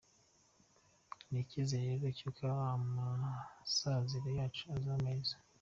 Ni 1.29 1.39
icyizere 1.43 1.83
rero 1.91 2.07
cy’uko 2.17 2.43
amasaziro 2.75 4.27
yacu 4.39 4.63
azaba 4.75 4.97
meza. 5.07 5.35